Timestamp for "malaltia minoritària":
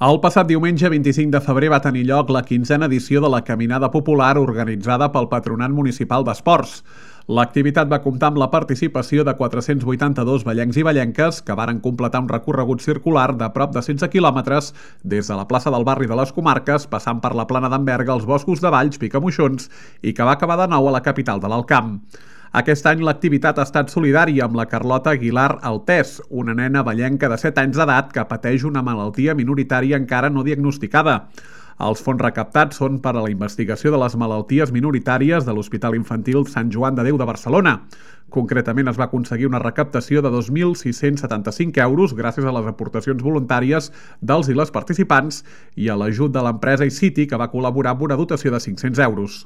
28.82-30.00